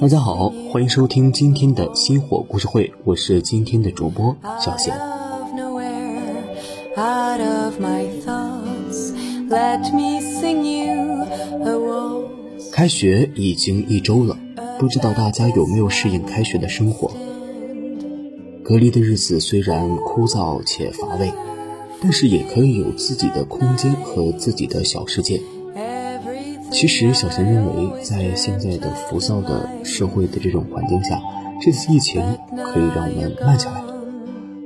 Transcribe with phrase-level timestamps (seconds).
[0.00, 4.92] 大家好，欢迎收听今天的星火故事会，我是今天的主播小贤。
[12.72, 14.36] 开学已经一周了，
[14.80, 17.12] 不知道大家有没有适应开学的生活？
[18.64, 21.32] 隔离的日子虽然枯燥且乏味，
[22.02, 25.40] 但是也可以有自己的空间和自己的小世界。
[26.70, 31.20] 其实，小贤认为，在现在的浮躁的社会的这种环境下，
[31.60, 33.82] 这次疫情可以让我们慢下来，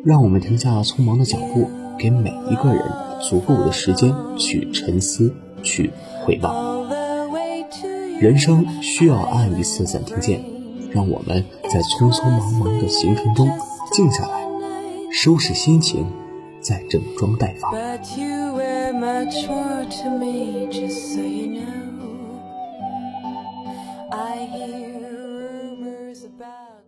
[0.04, 2.84] 让我们停下匆忙的脚步，给每一个人
[3.20, 5.90] 足够的时间去沉思、去
[6.24, 6.82] 回望。
[8.20, 10.44] 人生需要按一次暂停键，
[10.90, 13.48] 让我们在匆匆忙忙的行程中
[13.92, 14.46] 静下来，
[15.10, 16.06] 收拾心情，
[16.60, 17.72] 再整装待发。
[24.14, 24.68] I hear
[25.00, 26.84] rumors about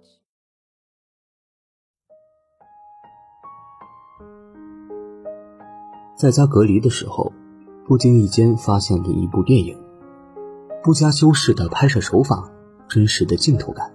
[6.18, 7.32] 在家隔离的时候，
[7.86, 9.74] 不经意间发现了一部电影，
[10.82, 12.50] 不加修饰的拍摄手法，
[12.88, 13.90] 真实的镜头感，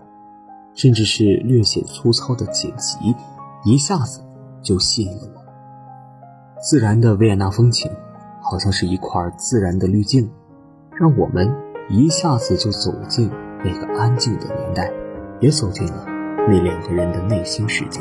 [0.73, 2.97] 甚至是略显粗糙的剪辑，
[3.63, 4.23] 一下子
[4.63, 6.59] 就吸引了我。
[6.59, 7.91] 自然的维也纳风情，
[8.41, 10.31] 好像是一块自然的滤镜，
[10.91, 11.47] 让我们
[11.89, 13.31] 一下子就走进
[13.65, 14.93] 那个安静的年代，
[15.39, 16.05] 也走进了
[16.47, 17.99] 那两个人的内心世界。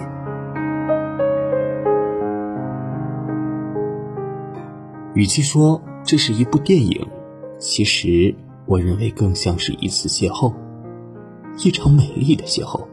[5.15, 7.09] 与其说这是一部电影，
[7.59, 8.34] 其实
[8.66, 10.53] 我认为更像是一次邂逅，
[11.65, 12.87] 一场美丽的邂逅，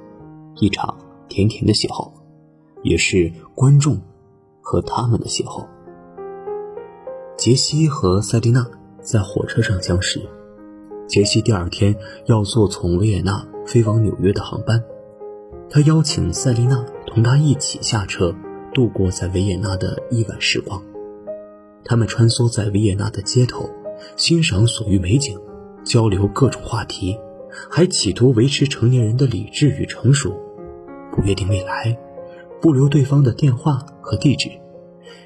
[0.56, 2.10] 一场甜甜的邂逅，
[2.84, 4.00] 也是观众
[4.62, 5.66] 和他们的邂逅。
[7.36, 8.66] 杰西和塞丽娜
[9.02, 10.22] 在火车上相识，
[11.08, 11.96] 杰西第二天
[12.26, 14.84] 要坐从维也纳飞往纽约的航班，
[15.70, 18.34] 他邀请塞丽娜同他一起下车，
[18.74, 20.82] 度过在维也纳的一晚时光。
[21.84, 23.70] 他们穿梭在维也纳的街头，
[24.16, 25.40] 欣赏所遇美景，
[25.84, 27.16] 交流各种话题，
[27.70, 30.36] 还企图维持成年人的理智与成熟，
[31.12, 31.96] 不约定未来，
[32.60, 34.50] 不留对方的电话和地址，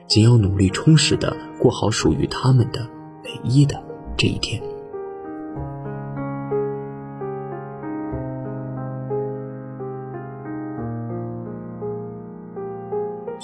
[0.08, 2.86] 仅要努力充实的过好属于他们的
[3.24, 3.82] 唯一的
[4.18, 4.62] 这一天。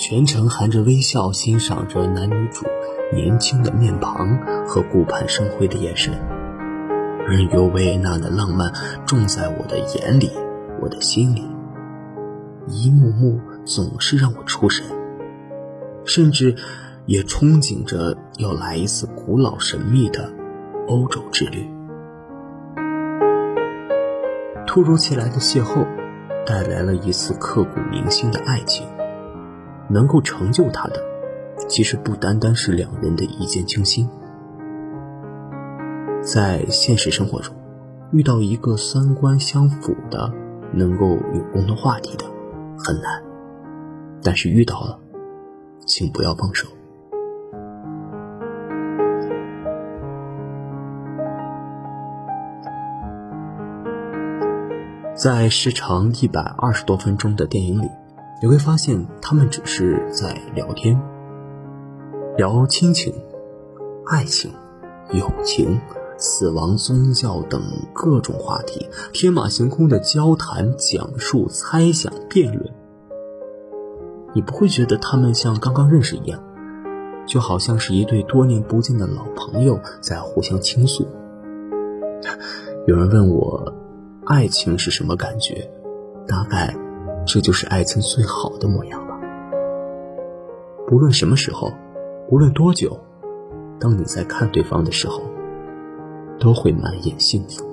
[0.07, 2.63] 全程含着微笑欣赏着男女主
[3.11, 6.13] 年轻的面庞和顾盼生辉的眼神，
[7.27, 8.71] 任由维也纳的浪漫
[9.07, 10.29] 种在我的眼里，
[10.79, 11.49] 我的心里，
[12.67, 14.85] 一幕幕总是让我出神，
[16.05, 16.55] 甚至
[17.07, 20.31] 也憧憬着要来一次古老神秘的
[20.87, 21.67] 欧洲之旅。
[24.67, 25.83] 突如其来的邂逅，
[26.45, 28.85] 带来了一次刻骨铭心的爱情。
[29.89, 31.01] 能够成就他的，
[31.67, 34.09] 其实不单单是两人的一见倾心。
[36.21, 37.55] 在现实生活中，
[38.11, 40.31] 遇到一个三观相符的、
[40.73, 42.25] 能够有共同话题的，
[42.77, 43.21] 很难。
[44.23, 44.99] 但是遇到了，
[45.85, 46.67] 请不要放手。
[55.13, 57.87] 在时长一百二十多分钟的电影里。
[58.41, 61.01] 你会发现，他们只是在聊天，
[62.37, 63.13] 聊亲情、
[64.07, 64.51] 爱情、
[65.11, 65.79] 友情、
[66.17, 67.61] 死亡、宗教等
[67.93, 72.69] 各种话题，天马行空的交谈、讲述、猜想、辩论。
[74.33, 76.43] 你不会觉得他们像刚刚认识一样，
[77.25, 81.07] 就好像是一对多年不见的老朋友在互相倾诉。
[82.85, 83.73] 有人问我，
[84.25, 85.71] 爱情是什么感觉？
[86.27, 86.75] 大概。
[87.25, 89.19] 这就是爱情最好的模样吧。
[90.87, 91.71] 不论什么时候，
[92.29, 92.99] 无论多久，
[93.79, 95.21] 当你在看对方的时候，
[96.39, 97.65] 都会满眼幸福。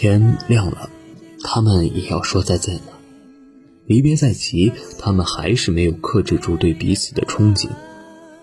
[0.00, 0.88] 天亮了，
[1.44, 2.98] 他们也要说再见了。
[3.84, 7.68] 离别在即，他们还是没有克制住对彼此的憧憬，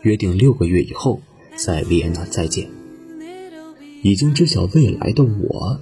[0.02, 1.20] 约定六个月以后
[1.56, 2.70] 在维也纳再见。
[4.04, 5.80] 已经知晓未来的我，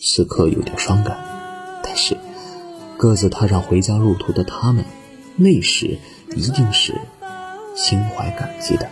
[0.00, 1.16] 此刻有点伤感，
[1.84, 2.16] 但是
[2.96, 4.84] 各自踏上回家路途的他们，
[5.36, 5.96] 那时
[6.34, 6.92] 一定是
[7.76, 8.90] 心怀感激的，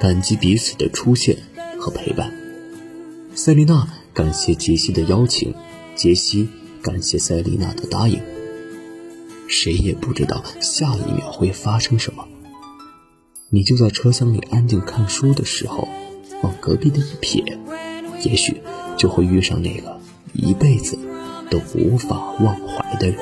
[0.00, 1.36] 感激彼此的出现
[1.78, 2.47] 和陪伴。
[3.38, 5.54] 塞丽娜感谢杰西的邀请，
[5.94, 6.48] 杰西。
[6.82, 8.20] 感谢塞丽娜的答应。
[9.46, 12.26] 谁也不知道下一秒会发生什么。
[13.48, 15.86] 你就在车厢里安静看书的时候，
[16.42, 17.56] 往隔壁的一瞥，
[18.24, 18.60] 也许
[18.96, 20.00] 就会遇上那个
[20.32, 20.98] 一辈子
[21.48, 23.18] 都无法忘怀的人。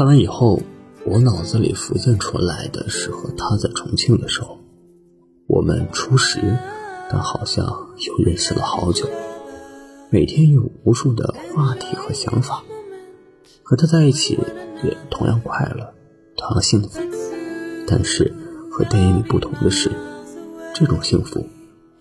[0.00, 0.62] 看完以后。
[1.04, 4.58] 我脑子里浮现出来的是和他在重庆的时候，
[5.46, 6.40] 我们初识，
[7.10, 9.06] 但好像又认识了好久，
[10.10, 12.62] 每天有无数的话题和想法，
[13.62, 14.38] 和他在一起
[14.82, 15.92] 也同样快乐，
[16.36, 17.00] 同样幸福。
[17.86, 18.32] 但是
[18.70, 19.90] 和电影里不同的是，
[20.74, 21.46] 这种幸福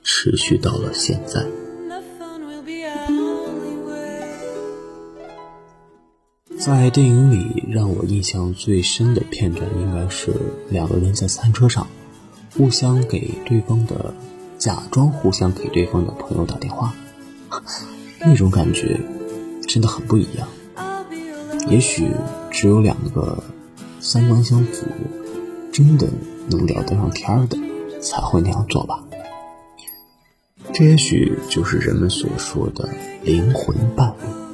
[0.03, 1.45] 持续到了现在。
[6.59, 10.33] 在电影里，让我印象最深的片段，应该是
[10.69, 11.87] 两个人在餐车上，
[12.57, 14.13] 互相给对方的，
[14.57, 16.93] 假装互相给对方的朋友打电话，
[18.19, 18.99] 那种感觉
[19.69, 20.45] 真的很不一样。
[21.69, 22.11] 也许
[22.51, 23.41] 只有两个
[24.01, 24.85] 三观相符、
[25.71, 26.09] 真的
[26.49, 27.57] 能聊得上天的，
[28.01, 29.01] 才会那样做吧。
[30.73, 32.89] 这也许就是人们所说的
[33.23, 34.48] 灵魂伴侣。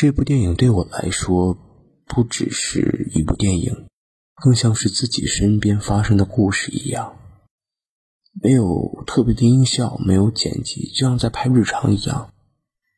[0.00, 1.58] 这部电影对我来说，
[2.06, 3.84] 不只是一部电影，
[4.34, 7.18] 更像是自己身边发生的故事一样。
[8.42, 12.30] 没有特别的音效，没有剪辑，就像在拍日常一样。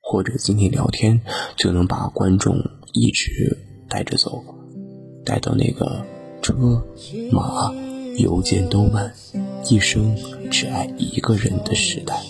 [0.00, 1.22] 或者今天聊天，
[1.56, 2.56] 就能把观众
[2.92, 3.58] 一直
[3.88, 4.44] 带着走，
[5.24, 6.06] 带到那个
[6.40, 6.54] 车
[7.32, 7.74] 马
[8.16, 9.12] 邮件都慢，
[9.68, 10.16] 一生
[10.52, 12.22] 只爱一个人的时代。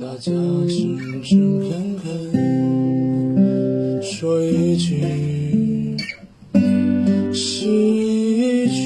[0.00, 0.32] 大家
[0.68, 1.89] 是人生
[4.20, 5.00] 说一句
[7.32, 8.76] 是一句，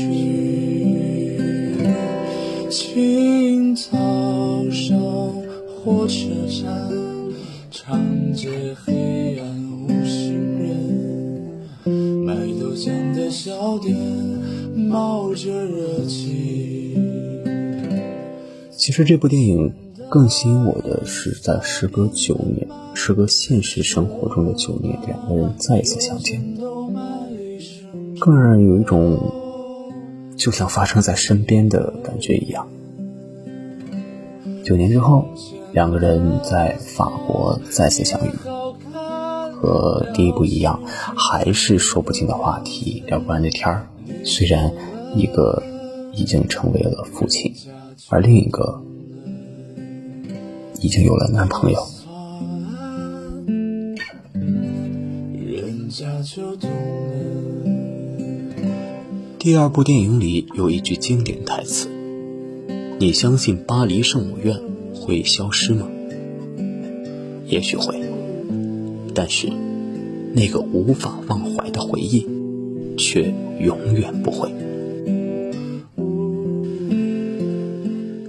[2.71, 3.91] 清早
[4.71, 4.97] 上
[5.67, 6.89] 火车站，
[7.69, 8.49] 长街
[8.85, 11.85] 黑暗无行人，
[12.25, 13.93] 卖豆浆的小店
[14.77, 16.97] 冒着热气。
[18.71, 19.84] 其实这部电影。
[20.15, 26.41] 更吸引我的是，在时隔九年，时隔现实生活中的九年，两个人再一次相见，
[28.21, 29.19] 更让人有一种
[30.37, 32.69] 就像发生在身边的感觉一样。
[34.65, 35.27] 九年之后，
[35.73, 38.31] 两个人在法国再次相遇，
[39.53, 40.81] 和第一部一样，
[41.17, 43.89] 还是说不尽的话题，聊不完的天儿。
[44.25, 44.73] 虽然
[45.17, 45.61] 一个
[46.13, 47.53] 已经成为了父亲，
[48.11, 48.81] 而另一个。
[50.85, 51.79] 已经有了男朋友。
[59.39, 61.89] 第二部电影里有一句经典台词
[63.01, 64.61] ：“你相信巴黎圣母院
[64.95, 65.89] 会消失吗？”
[67.49, 67.99] 也许会，
[69.15, 69.49] 但是
[70.35, 72.27] 那个无法忘怀的回忆，
[72.99, 74.51] 却永远不会。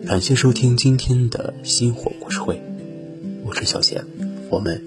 [0.07, 2.55] 感谢收听今天的《星火故事会》，
[3.43, 4.05] 我是小贤，
[4.51, 4.79] 我们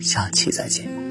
[0.00, 1.03] 下期再见。